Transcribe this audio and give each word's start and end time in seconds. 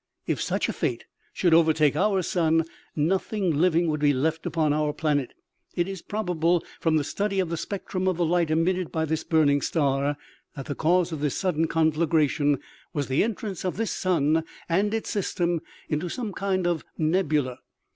If 0.25 0.41
such 0.41 0.67
a 0.67 0.73
fate 0.73 1.05
should 1.31 1.53
overtake 1.53 1.95
our 1.95 2.23
sun, 2.23 2.65
nothing 2.95 3.55
living 3.61 3.87
would 3.87 3.99
be 3.99 4.13
left 4.13 4.47
upon 4.47 4.73
our 4.73 4.93
planet. 4.93 5.35
It 5.75 5.87
is 5.87 6.01
probable, 6.01 6.63
from 6.79 6.95
the 6.97 7.03
study 7.03 7.39
of 7.39 7.49
the 7.49 7.55
spectrum 7.55 8.07
of 8.07 8.17
the 8.17 8.25
light 8.25 8.49
emitted 8.49 8.91
by 8.91 9.05
this 9.05 9.23
burn 9.23 9.47
ing 9.49 9.61
star, 9.61 10.17
that 10.55 10.65
the 10.65 10.73
cause 10.73 11.11
of 11.11 11.19
this 11.19 11.37
sudden 11.37 11.67
conflagration 11.67 12.59
was 12.93 13.09
the 13.09 13.23
entrance 13.23 13.63
of 13.63 13.77
this 13.77 13.91
sun 13.91 14.43
and 14.67 14.91
its 14.91 15.11
system 15.11 15.61
into 15.87 16.09
some 16.09 16.33
kind 16.33 16.65
of 16.65 16.83
nebula. 16.97 17.59